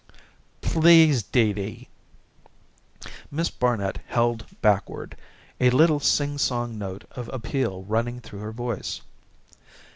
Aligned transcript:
"Please, 0.61 1.21
Dee 1.21 1.53
Dee!" 1.53 1.87
Miss 3.29 3.51
Barnet 3.51 3.99
held 4.07 4.47
backward, 4.59 5.15
a 5.59 5.69
little 5.69 5.99
singsong 5.99 6.75
note 6.79 7.03
of 7.11 7.29
appeal 7.31 7.83
running 7.83 8.19
through 8.19 8.39
her 8.39 8.51
voice. 8.51 9.01